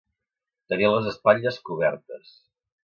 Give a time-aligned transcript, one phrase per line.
[0.73, 2.37] Tenir les espatlles cobertes.